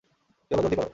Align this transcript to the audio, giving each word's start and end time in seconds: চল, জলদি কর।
চল, 0.51 0.57
জলদি 0.57 0.75
কর। 0.75 0.87